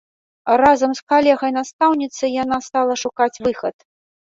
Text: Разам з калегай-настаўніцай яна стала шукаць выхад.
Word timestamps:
Разам 0.61 0.95
з 0.99 1.03
калегай-настаўніцай 1.13 2.29
яна 2.43 2.57
стала 2.71 2.93
шукаць 3.05 3.33
выхад. 3.47 3.75